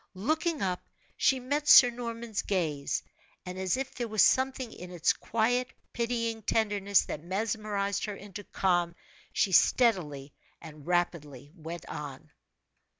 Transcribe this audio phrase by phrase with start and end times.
[0.15, 0.81] Looking up
[1.15, 3.03] she met Sir Norman's gaze,
[3.45, 8.43] and as if there was something in its quiet, pitying tenderness that mesmerized her into
[8.45, 8.95] calm,
[9.31, 12.31] she steadily and rapidly went on.